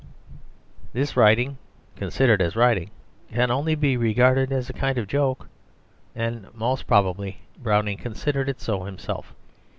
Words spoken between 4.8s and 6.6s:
of joke, and